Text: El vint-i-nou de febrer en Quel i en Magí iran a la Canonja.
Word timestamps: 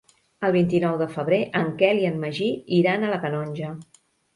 El 0.47 0.55
vint-i-nou 0.55 0.97
de 1.01 1.07
febrer 1.11 1.39
en 1.61 1.71
Quel 1.85 2.03
i 2.03 2.11
en 2.13 2.21
Magí 2.27 2.51
iran 2.83 3.03
a 3.11 3.17
la 3.17 3.25
Canonja. 3.29 3.77